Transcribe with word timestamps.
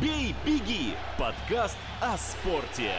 «Бей, 0.00 0.32
беги»— 0.46 0.94
подкаст 1.18 1.76
о 2.00 2.16
спорте. 2.16 2.92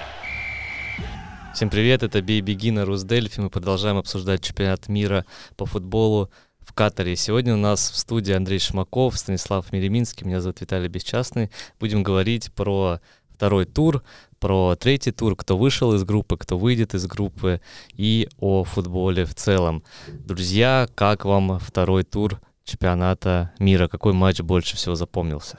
Всем 1.54 1.70
привет, 1.70 2.04
это 2.04 2.22
«Бей, 2.22 2.42
беги» 2.42 2.72
на 2.72 2.84
Русдельфи. 2.84 3.40
Мы 3.40 3.50
продолжаем 3.50 3.96
обсуждать 3.96 4.44
чемпионат 4.44 4.90
мира 4.90 5.26
по 5.56 5.66
футболу 5.66 6.30
в 6.60 6.74
Катаре. 6.74 7.16
Сегодня 7.16 7.54
у 7.54 7.58
нас 7.58 7.90
в 7.92 7.98
студии 7.98 8.34
Андрей 8.34 8.60
Шмаков, 8.60 9.18
Станислав 9.18 9.72
Мереминский, 9.72 10.28
меня 10.28 10.42
зовут 10.42 10.60
Виталий 10.60 10.90
Бесчастный. 10.90 11.50
Будем 11.80 12.04
говорить 12.04 12.52
про 12.52 13.00
второй 13.30 13.64
тур, 13.64 14.04
про 14.40 14.76
третий 14.76 15.14
тур, 15.14 15.38
кто 15.38 15.58
вышел 15.58 15.94
из 15.94 16.04
группы, 16.04 16.36
кто 16.36 16.58
выйдет 16.58 16.96
из 16.96 17.08
группы 17.08 17.62
и 17.94 18.28
о 18.40 18.66
футболе 18.66 19.24
в 19.24 19.34
целом. 19.36 19.84
Друзья, 20.10 20.90
как 20.96 21.24
вам 21.24 21.60
второй 21.60 22.04
тур 22.04 22.42
чемпионата 22.66 23.54
мира? 23.58 23.88
Какой 23.88 24.12
матч 24.12 24.42
больше 24.42 24.76
всего 24.76 24.96
запомнился? 24.96 25.58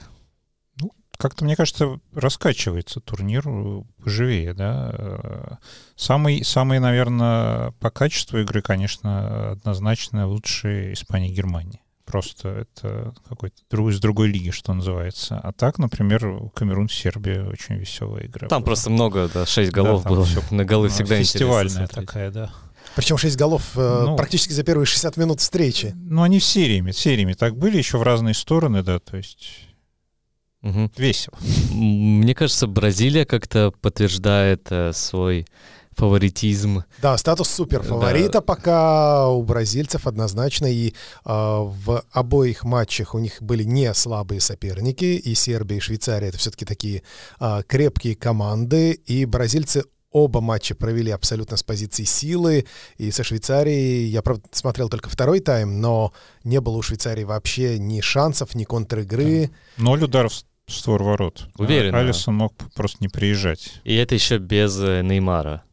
Как-то, 1.21 1.45
мне 1.45 1.55
кажется, 1.55 1.99
раскачивается 2.13 2.99
турнир 2.99 3.43
поживее, 4.03 4.53
да. 4.53 5.59
Самый, 5.95 6.43
самый, 6.43 6.79
наверное, 6.79 7.71
по 7.79 7.89
качеству 7.89 8.39
игры, 8.39 8.61
конечно, 8.61 9.51
однозначно 9.51 10.27
лучшие 10.27 10.93
Испания 10.93 11.29
и 11.29 11.33
Германия. 11.33 11.79
Просто 12.05 12.49
это 12.49 13.13
какой-то 13.29 13.55
друг, 13.69 13.89
из 13.91 13.99
другой 14.01 14.27
лиги, 14.27 14.49
что 14.49 14.73
называется. 14.73 15.39
А 15.41 15.53
так, 15.53 15.77
например, 15.77 16.49
Камерун, 16.53 16.89
Сербия 16.89 17.43
очень 17.47 17.75
веселая 17.75 18.25
игра. 18.25 18.47
Там 18.49 18.61
была. 18.63 18.65
просто 18.67 18.89
много, 18.89 19.29
да, 19.33 19.45
6 19.45 19.71
голов 19.71 20.03
Да, 20.03 20.09
было. 20.09 20.25
всё, 20.25 20.41
На 20.51 20.65
голы 20.65 20.87
ну, 20.89 20.93
всегда 20.93 21.17
Фестивальная 21.19 21.63
интересно 21.63 21.87
смотреть. 21.87 22.07
такая, 22.07 22.31
да. 22.31 22.51
Причем 22.95 23.17
6 23.17 23.37
голов 23.37 23.63
э, 23.77 24.03
Ну. 24.07 24.17
практически 24.17 24.51
за 24.51 24.63
первые 24.63 24.85
60 24.87 25.15
минут 25.15 25.39
встречи. 25.39 25.93
Ну, 25.95 26.23
они 26.23 26.39
сериями, 26.41 26.91
сериями 26.91 27.33
так 27.33 27.55
были, 27.55 27.77
еще 27.77 27.97
в 27.97 28.03
разные 28.03 28.33
стороны, 28.33 28.83
да, 28.83 28.99
то 28.99 29.15
есть 29.15 29.67
Мгм. 30.61 30.91
весело. 30.95 31.37
Мне 31.71 32.35
кажется, 32.35 32.67
Бразилия 32.67 33.25
как-то 33.25 33.73
подтверждает 33.81 34.67
э, 34.69 34.93
свой 34.93 35.47
фаворитизм. 35.91 36.83
Да, 37.01 37.17
статус 37.17 37.49
суперфаворита 37.49 38.41
пока 38.41 39.27
у 39.27 39.43
бразильцев 39.43 40.07
однозначно. 40.07 40.65
И 40.65 40.89
э, 40.89 40.93
в 41.25 42.03
обоих 42.11 42.63
матчах 42.63 43.15
у 43.15 43.19
них 43.19 43.41
были 43.41 43.63
не 43.63 43.93
слабые 43.93 44.39
соперники. 44.39 45.05
И 45.05 45.35
Сербия, 45.35 45.77
и 45.77 45.79
Швейцария— 45.79 46.27
это 46.29 46.37
все-таки 46.37 46.65
такие 46.65 47.03
э, 47.39 47.61
крепкие 47.67 48.15
команды. 48.15 48.91
И 48.91 49.25
бразильцы 49.25 49.83
оба 50.11 50.41
матча 50.41 50.75
провели 50.75 51.11
абсолютно 51.11 51.57
с 51.57 51.63
позиции 51.63 52.03
силы. 52.03 52.65
И 52.97 53.11
со 53.11 53.23
Швейцарией 53.23 54.07
я, 54.07 54.21
правда, 54.21 54.43
смотрел 54.51 54.89
только 54.89 55.09
второй 55.09 55.39
тайм, 55.39 55.81
но 55.81 56.13
не 56.43 56.61
было 56.61 56.77
у 56.77 56.81
Швейцарии 56.81 57.23
вообще 57.23 57.79
ни 57.79 58.01
шансов, 58.01 58.55
ни 58.55 58.63
контр-игры. 58.63 59.51
Ноль 59.77 60.03
ударов 60.03 60.33
створ 60.71 61.03
ворот. 61.03 61.47
Уверенно. 61.57 61.99
Алисон 61.99 62.35
мог 62.35 62.53
просто 62.75 62.97
не 63.01 63.07
приезжать. 63.07 63.79
И 63.83 63.95
это 63.95 64.15
еще 64.15 64.37
без 64.37 64.79
э, 64.79 65.01
Неймара, 65.03 65.63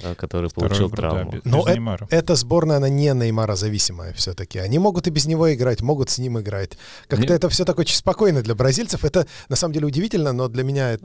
да, 0.00 0.14
который 0.14 0.48
Второй 0.48 0.68
получил 0.70 0.88
игру, 0.88 0.96
да, 1.02 1.10
травму. 1.10 1.32
без- 1.32 1.44
Но 1.44 1.64
без 1.64 1.74
э-. 1.76 2.06
Эта 2.10 2.34
сборная, 2.34 2.76
она 2.78 2.88
не 2.88 3.12
Неймара 3.12 3.54
зависимая 3.56 4.12
все-таки. 4.14 4.58
Они 4.58 4.78
могут 4.78 5.06
и 5.06 5.10
без 5.10 5.26
него 5.26 5.52
играть, 5.54 5.80
могут 5.82 6.10
с 6.10 6.18
ним 6.18 6.38
играть. 6.40 6.72
Как-то 7.08 7.26
Мне- 7.26 7.34
это 7.36 7.48
все 7.48 7.64
так 7.64 7.78
очень 7.78 7.96
спокойно 7.96 8.42
для 8.42 8.54
бразильцев. 8.54 9.04
Это 9.04 9.26
на 9.48 9.56
самом 9.56 9.74
деле 9.74 9.86
удивительно, 9.86 10.32
но 10.32 10.48
для 10.48 10.64
меня 10.64 10.92
это 10.92 11.04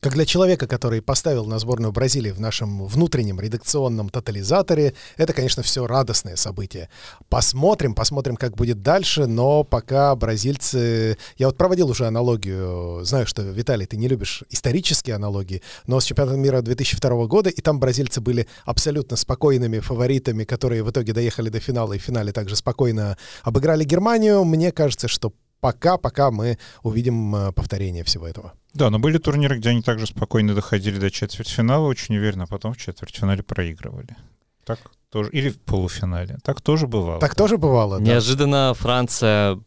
как 0.00 0.14
для 0.14 0.24
человека, 0.24 0.66
который 0.66 1.02
поставил 1.02 1.46
на 1.46 1.58
сборную 1.58 1.92
Бразилии 1.92 2.30
в 2.30 2.40
нашем 2.40 2.86
внутреннем 2.86 3.40
редакционном 3.40 4.08
тотализаторе, 4.08 4.94
это, 5.16 5.32
конечно, 5.32 5.62
все 5.62 5.86
радостное 5.86 6.36
событие. 6.36 6.88
Посмотрим, 7.28 7.94
посмотрим, 7.94 8.36
как 8.36 8.56
будет 8.56 8.82
дальше, 8.82 9.26
но 9.26 9.64
пока 9.64 10.14
бразильцы... 10.14 11.18
Я 11.36 11.46
вот 11.46 11.56
проводил 11.56 11.90
уже 11.90 12.06
аналогию, 12.06 13.00
знаю, 13.04 13.26
что, 13.26 13.42
Виталий, 13.42 13.86
ты 13.86 13.96
не 13.96 14.08
любишь 14.08 14.44
исторические 14.50 15.16
аналогии, 15.16 15.62
но 15.86 15.98
с 16.00 16.04
чемпионатом 16.04 16.40
мира 16.40 16.62
2002 16.62 17.26
года, 17.26 17.50
и 17.50 17.60
там 17.60 17.80
бразильцы 17.80 18.20
были 18.20 18.46
абсолютно 18.64 19.16
спокойными 19.16 19.80
фаворитами, 19.80 20.44
которые 20.44 20.82
в 20.82 20.90
итоге 20.90 21.12
доехали 21.12 21.48
до 21.48 21.60
финала, 21.60 21.94
и 21.94 21.98
в 21.98 22.02
финале 22.02 22.32
также 22.32 22.56
спокойно 22.56 23.16
обыграли 23.42 23.84
Германию. 23.84 24.44
Мне 24.44 24.70
кажется, 24.70 25.08
что 25.08 25.32
пока-пока 25.60 26.30
мы 26.30 26.58
увидим 26.82 27.34
э, 27.34 27.52
повторение 27.52 28.04
всего 28.04 28.26
этого. 28.26 28.52
Да, 28.74 28.90
но 28.90 28.98
были 28.98 29.18
турниры, 29.18 29.58
где 29.58 29.70
они 29.70 29.82
также 29.82 30.06
спокойно 30.06 30.54
доходили 30.54 30.98
до 30.98 31.10
четвертьфинала 31.10 31.86
очень 31.86 32.16
уверенно, 32.16 32.44
а 32.44 32.46
потом 32.46 32.74
в 32.74 32.76
четвертьфинале 32.76 33.42
проигрывали. 33.42 34.16
Так 34.64 34.78
тоже. 35.10 35.30
Или 35.30 35.50
в 35.50 35.60
полуфинале. 35.60 36.38
Так 36.44 36.60
тоже 36.60 36.86
бывало. 36.86 37.20
Так 37.20 37.34
тоже 37.34 37.56
бывало, 37.56 37.98
да? 37.98 38.04
Неожиданно 38.04 38.74
Франция 38.74 39.58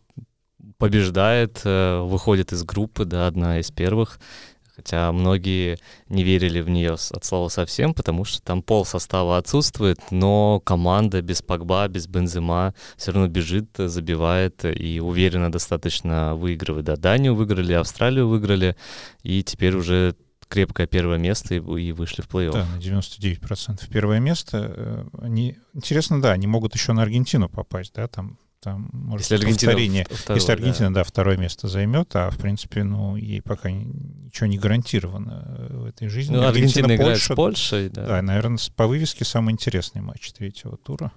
побеждает, 0.77 1.61
э, 1.63 2.01
выходит 2.01 2.53
из 2.53 2.63
группы, 2.63 3.05
да, 3.05 3.27
одна 3.27 3.59
из 3.59 3.71
первых. 3.71 4.19
Хотя 4.75 5.11
многие 5.11 5.77
не 6.07 6.23
верили 6.23 6.61
в 6.61 6.69
нее 6.69 6.93
от 6.93 7.25
слова 7.25 7.49
совсем, 7.49 7.93
потому 7.93 8.25
что 8.25 8.41
там 8.41 8.61
пол 8.61 8.85
состава 8.85 9.37
отсутствует, 9.37 9.99
но 10.11 10.59
команда 10.59 11.21
без 11.21 11.41
Погба, 11.41 11.87
без 11.87 12.07
Бензема 12.07 12.73
все 12.97 13.11
равно 13.11 13.27
бежит, 13.27 13.69
забивает 13.77 14.63
и 14.63 14.99
уверенно 14.99 15.51
достаточно 15.51 16.35
выигрывает. 16.35 16.85
Да, 16.85 16.95
Данию 16.95 17.35
выиграли, 17.35 17.73
Австралию 17.73 18.27
выиграли, 18.27 18.75
и 19.23 19.43
теперь 19.43 19.75
уже 19.75 20.15
крепкое 20.51 20.85
первое 20.85 21.17
место 21.17 21.55
и, 21.55 21.57
и 21.57 21.91
вышли 21.91 22.21
в 22.21 22.27
плей-офф. 22.27 22.51
Да, 22.51 22.65
на 22.65 22.79
99% 22.79 23.89
первое 23.89 24.19
место. 24.19 24.73
Э, 24.75 25.05
Они, 25.21 25.57
интересно, 25.73 26.21
да, 26.21 26.31
они 26.31 26.45
могут 26.45 26.75
еще 26.75 26.93
на 26.93 27.01
Аргентину 27.03 27.49
попасть, 27.49 27.93
да, 27.93 28.07
там, 28.07 28.37
там 28.61 28.89
может 28.93 29.29
Если 29.29 29.35
Аргентина 29.43 29.71
повторение. 29.71 30.05
второе, 30.09 30.37
Если 30.37 30.47
да. 30.47 30.53
Аргентина, 30.53 30.93
да. 30.93 31.03
второе 31.03 31.37
место 31.37 31.67
займет, 31.67 32.15
а 32.15 32.29
в 32.29 32.37
принципе, 32.37 32.83
ну, 32.83 33.15
ей 33.15 33.41
пока 33.41 33.71
ни- 33.71 33.85
ничего 34.25 34.45
не 34.47 34.57
гарантировано 34.59 35.43
э, 35.69 35.77
в 35.77 35.85
этой 35.85 36.07
жизни. 36.09 36.35
Ну, 36.35 36.43
Аргентина 36.47 36.95
играет 36.95 37.17
с 37.17 37.27
Польша, 37.27 37.35
Польшей, 37.35 37.89
да. 37.89 38.05
Да, 38.05 38.21
наверное, 38.21 38.59
по 38.75 38.85
вывеске 38.87 39.25
самый 39.25 39.51
интересный 39.53 40.01
матч 40.01 40.31
третьего 40.31 40.77
тура. 40.77 41.11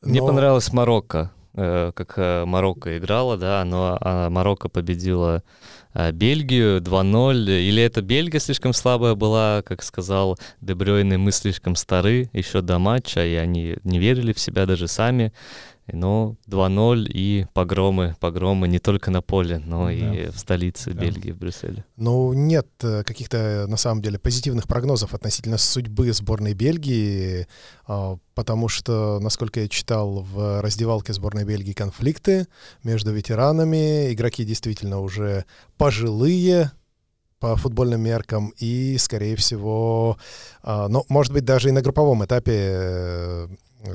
Мне 0.00 0.20
Но- 0.20 0.26
понравилось 0.28 0.72
Марокко, 0.72 1.32
э, 1.54 1.90
как 1.94 2.14
э, 2.16 2.44
Марокко 2.44 2.96
играла, 2.98 3.36
да, 3.36 3.64
но 3.64 3.98
а, 4.00 4.30
Марокко 4.30 4.68
победила 4.68 5.42
Бельгию 6.12 6.80
2-0. 6.80 7.50
Или 7.50 7.82
это 7.82 8.00
Бельгия 8.00 8.38
слишком 8.38 8.72
слабая 8.72 9.16
была, 9.16 9.62
как 9.62 9.82
сказал 9.82 10.38
Дебрёйн, 10.60 11.12
и 11.14 11.16
мы 11.16 11.32
слишком 11.32 11.74
стары 11.74 12.30
еще 12.32 12.60
до 12.60 12.78
матча, 12.78 13.26
и 13.26 13.34
они 13.34 13.76
не 13.82 13.98
верили 13.98 14.32
в 14.32 14.38
себя 14.38 14.66
даже 14.66 14.86
сами. 14.86 15.32
Но 15.92 16.36
2-0 16.46 17.06
и 17.08 17.46
погромы, 17.52 18.16
погромы 18.20 18.68
не 18.68 18.78
только 18.78 19.10
на 19.10 19.22
поле, 19.22 19.58
но 19.58 19.90
и 19.90 20.30
в 20.30 20.38
столице 20.38 20.92
Да. 20.92 21.00
Бельгии, 21.02 21.32
в 21.32 21.38
Брюсселе. 21.38 21.84
Ну, 21.96 22.32
нет 22.32 22.66
э, 22.82 23.02
каких-то, 23.04 23.66
на 23.68 23.76
самом 23.76 24.02
деле, 24.02 24.18
позитивных 24.18 24.66
прогнозов 24.66 25.14
относительно 25.14 25.58
судьбы 25.58 26.12
сборной 26.12 26.54
Бельгии, 26.54 27.46
а, 27.86 28.18
потому 28.34 28.68
что, 28.68 29.18
насколько 29.20 29.60
я 29.60 29.68
читал, 29.68 30.22
в 30.22 30.60
раздевалке 30.60 31.12
сборной 31.12 31.44
Бельгии 31.44 31.72
конфликты 31.72 32.46
между 32.82 33.12
ветеранами, 33.12 34.12
игроки 34.12 34.44
действительно 34.44 35.00
уже 35.00 35.44
пожилые, 35.76 36.72
по 37.40 37.56
футбольным 37.56 38.02
меркам, 38.02 38.52
и, 38.58 38.98
скорее 38.98 39.34
всего, 39.34 40.18
а, 40.62 40.88
ну, 40.88 41.04
может 41.08 41.32
быть, 41.32 41.44
даже 41.44 41.70
и 41.70 41.72
на 41.72 41.80
групповом 41.80 42.22
этапе 42.22 42.52
э, 42.54 43.48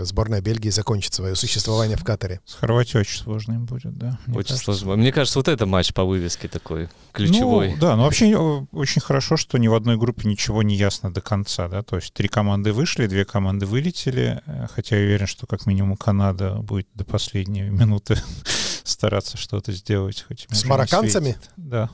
сборная 0.06 0.42
Бельгии 0.42 0.70
закончит 0.70 1.14
свое 1.14 1.36
существование 1.36 1.98
в 1.98 2.04
Катаре. 2.04 2.42
С 2.46 2.54
Хорватией 2.54 3.02
очень 3.02 3.22
сложно 3.22 3.54
им 3.54 3.66
будет, 3.66 3.98
да. 3.98 4.20
мне 4.26 4.38
Очень 4.38 4.50
кажется. 4.50 4.74
сложно. 4.74 4.96
Мне 4.96 5.12
кажется, 5.12 5.40
вот 5.40 5.48
это 5.48 5.66
матч 5.66 5.94
по 5.94 6.04
вывеске 6.04 6.48
такой 6.48 6.90
ключевой. 7.12 7.72
Ну, 7.74 7.78
да, 7.80 7.96
но 7.96 8.04
вообще 8.04 8.32
э, 8.32 8.66
очень 8.72 9.02
хорошо, 9.02 9.38
что 9.38 9.58
ни 9.58 9.68
в 9.68 9.74
одной 9.74 9.98
группе 9.98 10.28
ничего 10.28 10.64
не 10.64 10.76
ясно 10.76 11.14
до 11.14 11.22
конца, 11.22 11.68
да, 11.68 11.82
то 11.84 11.98
есть 11.98 12.14
три 12.14 12.28
команды 12.28 12.74
вышли, 12.74 13.08
две 13.08 13.26
команды 13.26 13.66
вылетели, 13.66 14.42
э, 14.46 14.68
хотя 14.74 14.98
я 14.98 15.04
уверен, 15.04 15.28
что 15.28 15.48
как 15.48 15.66
минимум 15.66 15.98
Канада 15.98 16.56
будет 16.56 16.88
до 16.94 17.04
последней 17.04 17.64
минуты 17.64 18.18
стараться 18.88 19.38
что-то 19.38 19.72
сделать. 19.72 20.24
Хоть 20.28 20.48
С 20.52 20.66
марокканцами? 20.66 21.38
Да. 21.58 21.90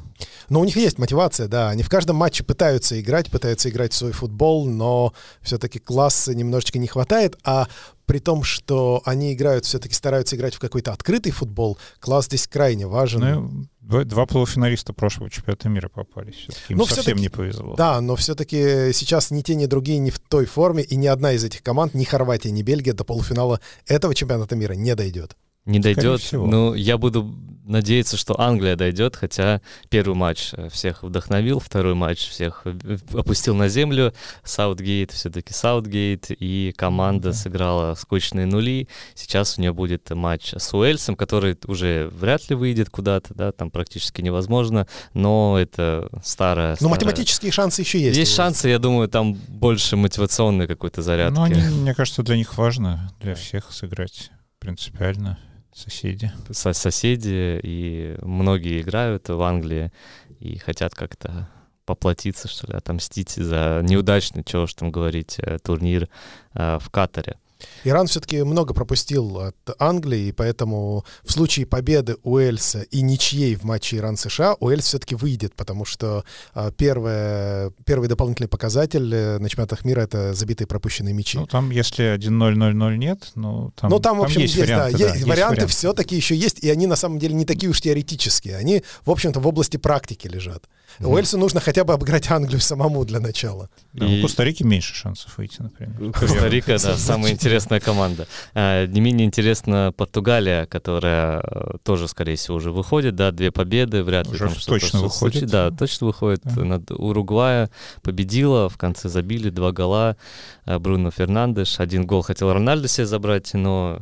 Но 0.50 0.60
у 0.60 0.66
них 0.66 0.76
есть 0.76 0.98
мотивация, 0.98 1.48
да. 1.48 1.70
Они 1.70 1.84
в 1.84 1.90
каждом 1.90 2.16
матче 2.18 2.44
пытаются 2.44 3.00
играть, 3.00 3.30
пытаются 3.32 3.70
играть 3.70 3.94
в 3.94 3.96
свой 3.98 4.12
футбол, 4.12 4.68
но 4.68 5.14
все-таки 5.42 5.80
класса 5.80 6.34
немножечко 6.36 6.80
не 6.80 6.88
хватает. 6.88 7.38
А 7.44 7.68
при 8.06 8.20
том, 8.20 8.44
что 8.44 9.02
они 9.06 9.34
играют, 9.34 9.66
все-таки 9.66 9.94
стараются 9.96 10.36
играть 10.36 10.54
в 10.56 10.60
какой-то 10.60 10.92
открытый 10.92 11.32
футбол, 11.32 11.78
класс 12.00 12.26
здесь 12.26 12.46
крайне 12.48 12.86
важен. 12.86 13.22
Ну, 13.22 13.66
два, 13.80 14.04
два 14.04 14.26
полуфиналиста 14.26 14.92
прошлого 14.92 15.30
чемпионата 15.30 15.70
мира 15.70 15.88
попались. 15.88 16.36
Все-таки 16.36 16.74
им 16.74 16.78
Ну, 16.80 16.86
совсем 16.86 17.04
всё-таки- 17.04 17.22
не 17.22 17.30
повезло. 17.30 17.76
Да, 17.76 18.02
но 18.02 18.16
все-таки 18.18 18.92
сейчас 18.94 19.32
ни 19.32 19.42
те, 19.42 19.56
ни 19.56 19.66
другие 19.66 20.00
не 20.00 20.12
в 20.12 20.20
той 20.20 20.46
форме, 20.46 20.84
и 20.84 20.96
ни 20.98 21.08
одна 21.08 21.32
из 21.32 21.44
этих 21.46 21.64
команд, 21.64 21.94
ни 21.94 22.04
Хорватия, 22.04 22.52
ни 22.52 22.62
Бельгия 22.64 22.94
до 22.94 23.06
полуфинала 23.06 23.62
этого 23.88 24.14
чемпионата 24.14 24.56
мира 24.58 24.74
не 24.74 24.94
дойдет. 24.94 25.38
Не 25.66 25.80
дойдет. 25.80 26.22
всего. 26.22 26.46
Ну, 26.48 26.74
я 26.74 26.98
буду 26.98 27.34
надеяться, 27.64 28.18
что 28.18 28.38
Англия 28.42 28.76
дойдет, 28.76 29.16
хотя 29.16 29.62
первый 29.90 30.16
матч 30.16 30.50
э, 30.54 30.68
всех 30.70 31.04
вдохновил, 31.04 31.60
второй 31.60 31.94
матч 31.94 32.28
всех 32.28 32.64
э, 32.66 32.98
опустил 33.14 33.56
на 33.56 33.70
землю. 33.70 34.14
Саутгейт 34.44 35.12
все-таки 35.12 35.54
Саутгейт, 35.54 36.32
и 36.32 36.74
команда 36.76 37.30
Да. 37.30 37.34
сыграла 37.34 37.94
скучные 37.96 38.46
нули. 38.48 38.90
Сейчас 39.14 39.58
у 39.58 39.62
нее 39.62 39.72
будет 39.72 40.10
матч 40.10 40.54
с 40.58 40.74
Уэльсом, 40.74 41.16
который 41.16 41.56
уже 41.68 42.10
вряд 42.12 42.50
ли 42.50 42.56
выйдет 42.56 42.90
куда-то, 42.90 43.34
да, 43.36 43.52
там 43.54 43.70
практически 43.72 44.22
невозможно, 44.22 44.88
но 45.14 45.58
это 45.58 46.10
старая... 46.24 46.72
Но 46.72 46.76
старая- 46.76 46.90
математические 46.90 47.52
шансы 47.52 47.84
еще 47.84 48.02
есть. 48.02 48.18
Есть 48.18 48.34
шансы, 48.36 48.68
я 48.68 48.80
думаю, 48.80 49.08
там 49.08 49.34
больше 49.34 49.96
мотивационной 49.96 50.68
какой-то 50.68 51.02
зарядки. 51.04 51.36
Ну, 51.38 51.46
мне 51.46 51.94
кажется, 51.94 52.24
для 52.24 52.36
них 52.36 52.58
важно, 52.58 53.14
для 53.22 53.36
всех 53.36 53.72
сыграть 53.72 54.32
принципиально. 54.60 55.38
Соседи. 55.74 56.32
со- 56.52 56.74
соседи, 56.74 57.60
и 57.64 58.18
многие 58.22 58.82
играют 58.82 59.30
в 59.30 59.42
Англии 59.42 59.92
и 60.40 60.58
хотят 60.58 60.94
как-то 60.96 61.50
поплатиться, 61.86 62.48
что 62.48 62.68
ли, 62.68 62.74
отомстить 62.78 63.32
за 63.32 63.82
неудачный, 63.84 64.44
чего 64.44 64.64
уж 64.64 64.74
там 64.74 64.92
говорить, 64.92 65.38
э, 65.40 65.60
турнир 65.60 66.08
э, 66.54 66.78
в 66.80 66.90
Катаре. 66.90 67.38
Иран 67.84 68.08
все-таки 68.08 68.44
много 68.44 68.74
пропустил 68.74 69.40
от 69.40 69.56
Англии, 69.80 70.28
и 70.28 70.32
поэтому 70.32 71.06
в 71.24 71.32
случае 71.32 71.66
победы 71.66 72.18
Уэльса 72.24 72.82
и 72.82 73.02
ничьей 73.02 73.56
в 73.56 73.64
матче 73.64 73.98
Иран-США 73.98 74.56
Уэльс 74.60 74.86
все-таки 74.86 75.16
выйдет, 75.16 75.56
потому 75.56 75.86
что 75.86 76.24
а, 76.54 76.72
первое, 76.72 77.72
первый 77.86 78.08
дополнительный 78.08 78.48
показатель 78.48 79.14
э, 79.14 79.38
на 79.40 79.50
чемпионатах 79.50 79.86
мира— 79.86 80.02
это 80.02 80.34
забитые 80.34 80.68
пропущенные 80.68 81.14
мячи. 81.14 81.38
Ну, 81.38 81.48
там, 81.48 81.72
если 81.72 82.16
1-0-0-0 82.16 82.98
нет, 82.98 83.32
ну, 83.36 83.72
там, 83.76 83.90
ну, 83.90 84.00
там, 84.00 84.20
в 84.20 84.24
общем, 84.24 84.42
есть, 84.42 84.56
есть, 84.56 84.70
варианты. 84.70 84.98
да, 84.98 85.08
да, 85.08 85.14
есть 85.14 85.28
варианты. 85.28 85.68
все-таки 85.68 86.16
еще 86.16 86.36
есть, 86.36 86.60
и 86.60 86.70
они 86.70 86.88
на 86.88 86.96
самом 86.96 87.20
деле 87.20 87.34
не 87.34 87.46
такие 87.46 87.70
уж 87.70 87.82
теоретические. 87.82 88.58
Они, 88.58 88.84
в 89.06 89.12
общем-то, 89.12 89.40
в 89.40 89.48
области 89.48 89.78
практики 89.78 90.28
лежат. 90.28 90.66
Мгм. 91.00 91.10
Уэльсу 91.12 91.38
нужно 91.38 91.60
хотя 91.60 91.84
бы 91.84 91.94
обыграть 91.94 92.30
Англию 92.32 92.60
самому 92.62 93.04
для 93.06 93.20
начала. 93.20 93.70
Да, 93.94 94.06
И- 94.06 94.20
У 94.20 94.22
Коста-Рики 94.24 94.64
меньше 94.64 94.94
шансов 94.94 95.38
выйти, 95.38 95.62
например. 95.62 96.12
Коста-Рика, 96.14 96.78
да, 96.80 96.98
самая 96.98 97.32
интересная 97.32 97.80
команда. 97.80 98.28
А, 98.54 98.86
Не 98.88 99.02
менее 99.02 99.26
интересна 99.28 99.94
Португалия, 99.96 100.66
которая 100.66 101.42
э, 101.42 101.78
тоже, 101.84 102.08
скорее 102.08 102.36
всего, 102.36 102.58
уже 102.58 102.72
выходит, 102.72 103.16
да, 103.16 103.32
две 103.32 103.52
победы, 103.52 104.04
вряд 104.04 104.28
ли 104.28 104.34
Уже 104.34 104.46
там 104.46 104.54
точно 104.66 105.00
выходит. 105.00 105.14
случится. 105.18 105.48
Да, 105.48 105.72
точно 105.72 106.08
выходит. 106.08 106.42
Да. 106.44 106.62
Над 106.64 106.92
Уругвая 106.92 107.70
победила, 108.02 108.70
в 108.70 108.78
конце 108.78 109.10
забили 109.10 109.50
два 109.50 109.72
гола. 109.72 110.18
А, 110.66 110.80
Бруно 110.80 111.12
Фернандеш, 111.12 111.80
один 111.80 112.06
гол 112.06 112.22
хотел 112.22 112.52
Рональдо 112.54 112.88
себе 112.88 113.06
забрать, 113.08 113.54
но 113.54 114.00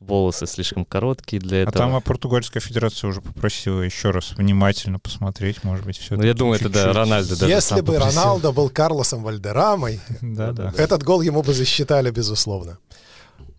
волосы 0.00 0.46
слишком 0.46 0.84
короткие 0.84 1.40
для 1.40 1.58
А 1.58 1.60
этого. 1.62 1.76
там 1.76 1.96
а 1.96 2.00
Португальская 2.00 2.60
федерация 2.60 3.08
уже 3.08 3.20
попросила 3.20 3.80
еще 3.80 4.10
раз 4.10 4.32
внимательно 4.36 4.98
посмотреть, 4.98 5.64
может 5.64 5.84
быть, 5.84 5.98
все 5.98 6.16
Ну, 6.16 6.22
я 6.22 6.34
думаю, 6.34 6.60
это 6.60 6.68
да, 6.68 6.92
Рональдо 6.92 7.36
даже 7.36 7.52
Если 7.52 7.76
сам 7.76 7.84
бы 7.84 7.94
попросил. 7.94 8.20
Роналдо 8.20 8.52
был 8.52 8.68
Карлосом 8.70 9.22
Вальдерамой. 9.22 10.00
Этот 10.76 11.02
гол 11.02 11.22
ему 11.22 11.42
бы 11.42 11.54
засчитали, 11.54 12.10
безусловно. 12.10 12.78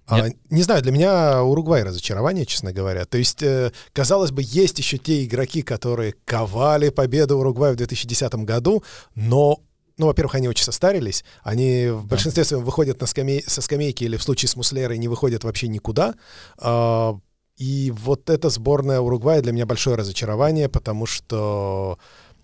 А, 0.10 0.28
не 0.50 0.64
знаю, 0.64 0.82
для 0.82 0.92
меня 0.92 1.44
Уругвай 1.44 1.84
разочарование, 1.84 2.46
честно 2.46 2.74
говоря. 2.74 3.06
То 3.06 3.18
есть, 3.18 3.44
э, 3.44 3.72
казалось 3.94 4.32
бы, 4.32 4.42
есть 4.44 4.80
еще 4.80 4.98
те 4.98 5.24
игроки, 5.24 5.62
которые 5.62 6.16
ковали 6.26 6.90
победу 6.90 7.38
Уругвая 7.38 7.74
в 7.74 7.76
2010 7.76 8.44
году, 8.44 8.84
но, 9.14 9.60
ну, 10.00 10.08
во-первых, 10.08 10.36
они 10.36 10.48
очень 10.48 10.64
состарились, 10.64 11.24
они 11.44 11.90
в 11.90 12.08
большинстве 12.08 12.44
своем 12.46 12.64
выходят 12.64 13.00
на 13.02 13.06
скамей- 13.06 13.44
со 13.48 13.62
скамейки 13.62 14.06
или 14.06 14.18
в 14.18 14.24
случае 14.24 14.50
с 14.50 14.56
Муслерой 14.56 14.98
не 14.98 15.10
выходят 15.10 15.44
вообще 15.44 15.68
никуда. 15.68 16.16
А, 16.58 17.20
и 17.58 17.92
вот 17.92 18.30
эта 18.30 18.50
сборная 18.50 19.02
Уругвая 19.02 19.42
для 19.42 19.52
меня 19.52 19.66
большое 19.66 19.98
разочарование, 19.98 20.70
потому 20.70 21.06
что 21.06 22.00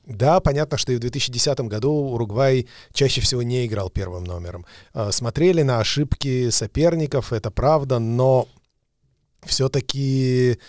да, 0.06 0.40
понятно, 0.42 0.78
что 0.78 0.92
и 0.92 0.98
в 0.98 1.00
2010 1.00 1.60
году 1.62 1.92
Уругвай 1.92 2.68
чаще 2.94 3.22
всего 3.22 3.42
не 3.42 3.66
играл 3.66 3.90
первым 3.90 4.26
номером. 4.26 4.66
Э, 4.94 5.12
Смотрели 5.12 5.64
на 5.64 5.80
ошибки 5.80 6.50
соперников, 6.50 7.34
это 7.34 7.50
правда, 7.50 8.00
но 8.00 8.48
все-таки, 9.46 10.60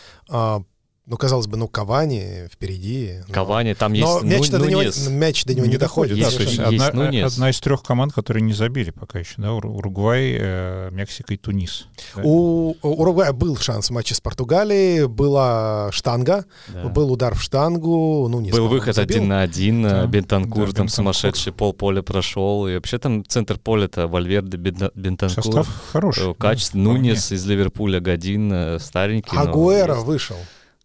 ну, 1.06 1.16
казалось 1.16 1.46
бы, 1.46 1.56
ну, 1.56 1.68
Кавани 1.68 2.48
впереди. 2.52 3.20
но- 3.28 3.34
Кавани, 3.34 3.74
там 3.74 3.92
Но 3.92 3.98
есть 4.20 4.22
мяч, 4.24 4.50
ну, 4.50 4.58
до 4.58 4.66
него, 4.66 4.82
мяч 5.10 5.44
до 5.44 5.54
него 5.54 5.66
не, 5.66 5.76
доходит. 5.76 6.18
да, 6.18 6.24
Есть 6.26 6.36
то 6.36 6.42
есть 6.42 6.58
одна, 6.58 6.90
Нунес. 7.04 7.32
одна 7.34 7.50
из 7.50 7.60
трех 7.60 7.82
команд, 7.82 8.12
которые 8.12 8.42
не 8.42 8.52
забили 8.52 8.90
пока 8.90 9.20
еще, 9.20 9.34
да, 9.38 9.52
Уру- 9.52 9.70
Уругвай, 9.76 10.36
э, 10.38 10.88
Мексика 10.90 11.32
и 11.34 11.36
Тунис. 11.36 11.86
Да. 12.16 12.22
У 12.24 12.70
у 12.82 12.88
Уругвая 13.02 13.32
был 13.32 13.56
шанс 13.56 13.88
в 13.88 13.92
матче 13.92 14.14
с 14.16 14.20
Португалией, 14.20 15.06
была 15.06 15.90
штанга, 15.92 16.44
Да. 16.68 16.88
был 16.88 17.12
удар 17.12 17.34
в 17.36 17.42
штангу, 17.42 18.26
ну, 18.28 18.40
не 18.40 18.50
Был 18.50 18.68
выход 18.68 18.98
один 18.98 19.28
на 19.28 19.42
один, 19.42 19.82
Да. 19.84 19.90
да. 20.02 20.06
Бентанкур 20.06 20.66
Да, 20.66 20.72
там 20.72 20.86
Бентанкур. 20.86 20.90
сумасшедший 20.90 21.52
пол 21.52 21.72
поля 21.72 22.02
прошел. 22.02 22.66
И 22.68 22.74
вообще 22.74 22.98
там 22.98 23.24
центр 23.24 23.58
поля-то 23.58 24.08
Вальверде, 24.08 24.56
Бен- 24.56 24.90
Бентанкур. 24.94 25.44
Состав 25.44 25.68
хороший. 25.92 26.32
Э, 26.32 26.34
Качество. 26.34 26.78
да, 26.78 26.84
вполне. 26.84 26.98
Нунес 27.10 27.32
из 27.32 27.46
Ливерпуля 27.46 28.00
Годин, 28.00 28.50
э, 28.52 28.78
старенький. 28.80 29.34
но 29.36 29.42
Агуэро 29.42 29.94
есть. 29.94 30.06
вышел. 30.06 30.36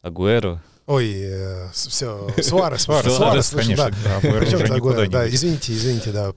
Агуэро. 0.01 0.61
Ой, 0.87 1.25
все, 1.73 2.27
Суарес, 2.41 2.81
Суарес, 2.81 3.15
Суарес 3.15 3.53
вышел, 3.53 3.75
конечно, 3.75 3.91
да. 4.03 4.19
да, 4.21 4.39
Причем 4.39 4.71
Агуэро, 4.73 5.29
извините, 5.29 5.73
извините, 5.73 6.11
да. 6.11 6.33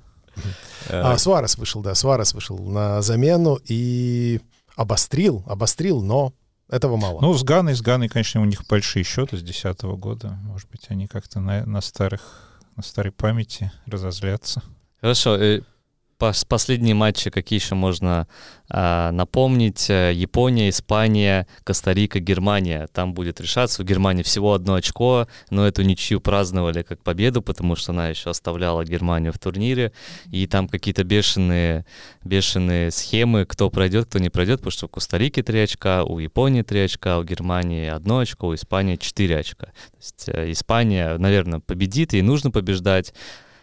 Э, 0.89 1.01
А, 1.01 1.19
Суарес 1.19 1.57
вышел, 1.57 1.83
да, 1.83 1.95
Суарес 1.95 2.35
вышел 2.35 2.59
на 2.59 3.01
замену 3.03 3.59
и 3.65 4.41
обострил, 4.77 5.43
обострил, 5.47 6.03
но 6.03 6.35
этого 6.69 6.97
мало. 6.97 7.21
Ну, 7.21 7.35
с 7.35 7.43
Ганой, 7.43 7.75
с 7.75 7.83
Ганой, 7.83 8.09
конечно, 8.09 8.41
у 8.41 8.45
них 8.45 8.67
большие 8.67 9.05
счеты 9.05 9.37
с 9.37 9.43
2010 9.43 9.83
года. 9.99 10.39
Может 10.43 10.69
быть, 10.71 10.87
они 10.89 11.07
как-то 11.07 11.41
на, 11.41 11.65
на 11.67 11.81
старых, 11.81 12.59
на 12.77 12.83
старой 12.83 13.13
памяти 13.13 13.73
разозлятся. 13.87 14.63
Хорошо. 15.01 15.37
Пос- 16.19 16.47
Последние 16.49 16.95
матчи, 16.95 17.31
какие 17.31 17.59
еще 17.59 17.75
можно 17.75 18.27
а, 18.69 19.11
напомнить? 19.13 19.89
Э, 19.91 20.13
Япония, 20.15 20.69
Испания, 20.69 21.47
Коста-Рика, 21.65 22.19
Германия. 22.21 22.89
Там 22.93 23.15
будет 23.15 23.41
решаться. 23.41 23.83
У 23.83 23.85
Германии 23.85 24.23
всего 24.23 24.55
одно 24.55 24.75
очко, 24.75 25.29
но 25.51 25.67
эту 25.67 25.83
ничью 25.83 26.21
праздновали 26.21 26.83
как 26.83 27.03
победу, 27.03 27.43
потому 27.43 27.77
что 27.77 27.93
она 27.93 28.09
еще 28.09 28.31
оставляла 28.31 28.85
Германию 28.85 29.33
в 29.33 29.39
турнире. 29.39 29.93
И 30.31 30.47
там 30.47 30.69
какие-то 30.69 31.05
бешеные, 31.05 31.85
бешеные 32.25 32.91
схемы, 32.91 33.45
кто 33.45 33.71
пройдет, 33.71 34.07
кто 34.07 34.19
не 34.19 34.31
пройдет, 34.31 34.61
потому 34.61 34.71
что 34.73 34.87
у 34.87 34.89
Коста-Рики 34.89 35.43
3 35.43 35.61
очка, 35.61 36.05
у 36.05 36.19
Японии 36.19 36.63
3 36.63 36.81
очка, 36.81 37.19
у 37.19 37.25
Германии 37.25 37.89
одно 37.89 38.19
очко, 38.19 38.49
у 38.49 38.55
Испании 38.55 38.97
4 38.97 39.39
очка. 39.39 39.67
То 39.67 39.99
есть 39.99 40.29
э, 40.29 40.51
Испания, 40.53 41.19
наверное, 41.19 41.61
победит, 41.61 42.13
ей 42.13 42.23
нужно 42.23 42.51
побеждать. 42.51 43.15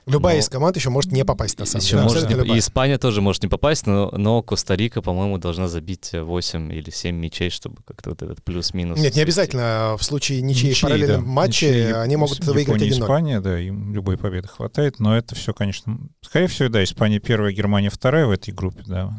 Любая 0.05 0.35
но- 0.35 0.39
из 0.39 0.49
команд 0.49 0.75
еще 0.75 0.89
может 0.89 1.11
не 1.11 1.23
попасть 1.23 1.59
на 1.59 1.65
самом 1.65 1.85
деле. 1.85 2.01
может 2.01 2.29
не- 2.29 2.55
и 2.55 2.59
Испания 2.59 2.97
тоже 2.97 3.21
может 3.21 3.43
не 3.43 3.49
попасть, 3.49 3.85
но, 3.87 4.09
но 4.11 4.41
Коста-Рика, 4.41 5.01
по-моему, 5.01 5.37
должна 5.37 5.67
забить 5.67 6.11
8 6.13 6.73
или 6.73 6.89
7 6.89 7.15
мячей, 7.15 7.49
чтобы 7.49 7.77
как-то 7.85 8.11
вот 8.11 8.21
этот 8.21 8.43
плюс-минус... 8.43 8.99
Нет, 8.99 9.15
не 9.15 9.21
обязательно. 9.21 9.95
В 9.97 10.03
случае 10.03 10.41
ничьей 10.41 10.71
в 10.71 10.75
Ничьи, 10.75 10.83
параллельном 10.83 11.23
да. 11.23 11.29
матче 11.29 11.67
Ничьи, 11.67 11.91
они 11.93 12.15
могут 12.15 12.39
Япония, 12.39 12.53
выиграть 12.55 12.81
1-0. 12.81 12.89
Испания, 12.89 13.41
да, 13.41 13.59
им 13.59 13.93
любой 13.93 14.17
победы 14.17 14.47
хватает, 14.47 14.99
но 14.99 15.15
это 15.15 15.35
все, 15.35 15.53
конечно, 15.53 15.99
скорее 16.21 16.47
всего, 16.47 16.69
да, 16.69 16.83
Испания 16.83 17.19
первая, 17.19 17.53
Германия 17.53 17.89
вторая 17.89 18.25
в 18.25 18.31
этой 18.31 18.51
группе, 18.53 18.83
да. 18.85 19.15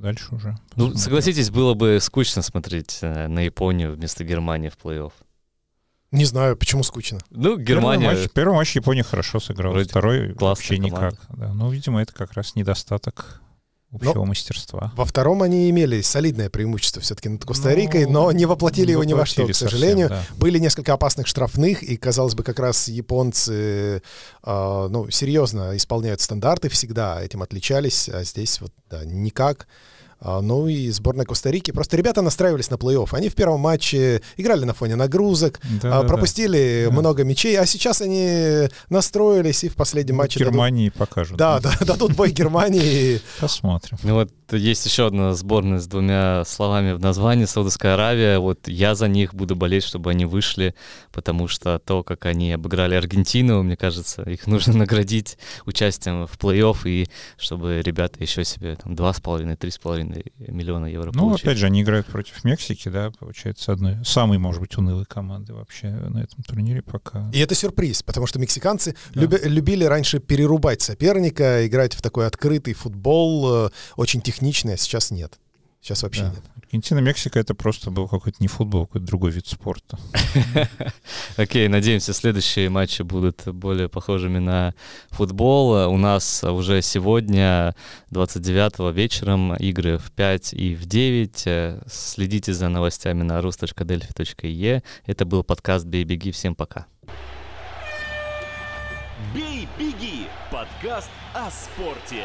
Дальше 0.00 0.34
уже. 0.34 0.48
Ну, 0.76 0.86
посмотрим. 0.86 0.96
согласитесь, 0.96 1.50
было 1.50 1.74
бы 1.74 1.98
скучно 2.00 2.40
смотреть 2.40 2.98
э, 3.02 3.26
на 3.26 3.40
Японию 3.40 3.92
вместо 3.92 4.24
Германии 4.24 4.70
в 4.70 4.78
плей-офф. 4.82 5.12
Не 6.12 6.24
знаю, 6.24 6.56
почему 6.56 6.82
скучно. 6.82 7.20
Ну, 7.30 7.50
Первый 7.56 7.64
Германия... 7.64 8.06
матч, 8.10 8.30
первый 8.34 8.54
матч 8.56 8.74
Япония 8.74 9.04
хорошо 9.04 9.38
сыграла, 9.38 9.72
Вроде 9.74 9.88
второй 9.88 10.32
вообще 10.34 10.76
команда. 10.76 10.96
никак. 10.96 11.14
Да. 11.30 11.52
Ну, 11.54 11.70
видимо, 11.70 12.02
это 12.02 12.12
как 12.12 12.32
раз 12.32 12.56
недостаток 12.56 13.40
общего 13.92 14.24
мастерства. 14.24 14.92
Во 14.96 15.04
втором 15.04 15.42
они 15.42 15.68
имели 15.70 16.00
солидное 16.00 16.48
преимущество 16.48 17.02
все-таки 17.02 17.28
над 17.28 17.44
Коста-Рикой, 17.44 18.06
Ну, 18.06 18.12
но 18.12 18.32
не 18.32 18.46
воплотили 18.46 18.92
его 18.92 19.04
ни 19.04 19.12
во 19.12 19.26
что, 19.26 19.44
к 19.44 19.48
совсем, 19.48 19.68
сожалению. 19.68 20.08
да. 20.08 20.24
Были 20.36 20.58
несколько 20.58 20.92
опасных 20.92 21.26
штрафных, 21.26 21.82
и, 21.82 21.96
казалось 21.96 22.34
бы, 22.34 22.42
как 22.44 22.58
раз 22.60 22.88
японцы 22.88 24.02
э, 24.44 24.88
ну, 24.90 25.10
серьезно 25.10 25.76
исполняют 25.76 26.20
стандарты 26.20 26.68
всегда, 26.68 27.20
этим 27.22 27.42
отличались, 27.42 28.08
а 28.08 28.22
здесь 28.24 28.60
вот 28.60 28.72
да, 28.88 29.04
никак. 29.04 29.66
А, 30.20 30.40
Ну 30.42 30.68
и 30.68 30.90
сборная 30.90 31.24
Коста-Рики. 31.24 31.70
Просто 31.70 31.96
ребята 31.96 32.20
настраивались 32.22 32.70
на 32.70 32.74
плей-офф. 32.74 33.08
Они 33.12 33.28
в 33.28 33.34
первом 33.34 33.60
матче 33.60 34.20
играли 34.36 34.64
на 34.64 34.74
фоне 34.74 34.96
нагрузок, 34.96 35.60
Да, 35.82 35.98
а, 35.98 36.02
да, 36.02 36.08
пропустили 36.08 36.86
Да. 36.88 36.92
много 36.92 37.24
мячей, 37.24 37.58
а 37.58 37.64
сейчас 37.66 38.00
они 38.02 38.68
настроились 38.90 39.64
и 39.64 39.68
в 39.68 39.74
последнем 39.76 40.16
Вот 40.16 40.24
матче 40.24 40.38
дадут- 40.40 40.52
Германии 40.52 40.88
покажут. 40.90 41.36
Да, 41.38 41.58
да, 41.60 41.72
дадут 41.80 42.12
бой 42.16 42.30
Германии. 42.32 43.20
Посмотрим. 43.40 43.98
Ну 44.02 44.14
вот 44.14 44.30
есть 44.56 44.84
еще 44.86 45.06
одна 45.06 45.34
сборная 45.34 45.78
с 45.78 45.86
двумя 45.86 46.44
словами 46.44 46.92
в 46.92 47.00
названии 47.00 47.44
Саудовская 47.44 47.94
Аравия. 47.94 48.38
Вот 48.38 48.66
я 48.68 48.94
за 48.94 49.06
них 49.08 49.34
буду 49.34 49.54
болеть, 49.54 49.84
чтобы 49.84 50.10
они 50.10 50.24
вышли, 50.24 50.74
потому 51.12 51.46
что 51.48 51.78
то, 51.78 52.02
как 52.02 52.26
они 52.26 52.52
обыграли 52.52 52.94
Аргентину, 52.94 53.62
мне 53.62 53.76
кажется, 53.76 54.22
их 54.22 54.46
нужно 54.46 54.72
наградить 54.78 55.38
участием 55.66 56.26
в 56.26 56.36
плей-офф 56.38 56.76
и 56.84 57.06
чтобы 57.38 57.80
ребята 57.82 58.22
еще 58.22 58.44
себе 58.44 58.76
там 58.76 58.94
два 58.96 59.12
с 59.14 59.20
половиной, 59.20 59.56
три 59.56 59.70
с 59.70 59.78
половиной 59.78 60.32
миллиона 60.38 60.86
евро 60.86 61.12
Ну, 61.14 61.28
получили. 61.28 61.46
опять 61.48 61.58
же, 61.58 61.66
они 61.66 61.82
играют 61.82 62.06
против 62.06 62.42
Мексики, 62.44 62.88
да, 62.88 63.12
получается, 63.18 63.72
одной 63.72 63.96
самой, 64.04 64.38
может 64.38 64.60
быть, 64.60 64.76
унылой 64.76 65.04
команды 65.04 65.54
вообще 65.54 65.88
на 65.88 66.18
этом 66.18 66.42
турнире 66.42 66.82
пока. 66.82 67.30
И 67.32 67.38
это 67.38 67.54
сюрприз, 67.54 68.02
потому 68.02 68.26
что 68.26 68.38
мексиканцы 68.40 68.96
люби- 69.14 69.40
любили 69.44 69.84
раньше 69.84 70.18
перерубать 70.18 70.82
соперника, 70.82 71.66
играть 71.66 71.94
в 71.94 72.02
такой 72.02 72.26
открытый 72.26 72.74
футбол, 72.74 73.66
э, 73.66 73.70
очень 73.96 74.20
техничный, 74.20 74.39
а 74.40 74.76
сейчас 74.76 75.10
нет. 75.10 75.38
Сейчас 75.82 76.02
вообще 76.02 76.22
Да. 76.22 76.30
нет. 76.30 76.42
Аргентина, 76.62 76.98
Мексика 76.98 77.40
это 77.40 77.54
просто 77.54 77.90
был 77.90 78.06
какой-то 78.06 78.36
не 78.40 78.46
футбол, 78.48 78.86
какой-то 78.86 79.06
другой 79.06 79.30
вид 79.30 79.46
спорта. 79.46 79.98
Окей, 81.36 81.66
надеемся, 81.68 82.12
следующие 82.12 82.68
матчи 82.68 83.02
будут 83.02 83.48
более 83.48 83.88
похожими 83.88 84.38
на 84.38 84.74
футбол. 85.08 85.90
У 85.90 85.96
нас 85.96 86.44
уже 86.44 86.82
сегодня, 86.82 87.74
29 88.10 88.94
вечером, 88.94 89.56
игры 89.56 89.98
в 89.98 90.12
5 90.12 90.52
и 90.52 90.74
в 90.76 90.84
9. 90.86 91.42
Э, 91.46 91.82
Следите 91.90 92.52
за 92.52 92.68
новостями 92.68 93.22
на 93.22 93.40
rus.delphi.e. 93.40 94.82
Это 95.06 95.24
был 95.24 95.42
подкаст 95.42 95.86
«Бей, 95.86 96.04
беги». 96.04 96.30
Всем 96.30 96.54
пока. 96.54 96.86
«Бей, 99.34 99.66
беги»— 99.78 100.26
подкаст 100.52 101.10
о 101.34 101.50
спорте. 101.50 102.24